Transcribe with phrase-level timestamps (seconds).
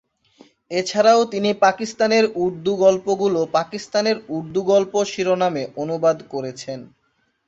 [0.71, 6.79] এছাড়াও, তিনি পাকিস্তানের উর্দু গল্পগুলো "পাকিস্তানের উর্দু গল্প" শিরোনামে অনুবাদ করেছেন।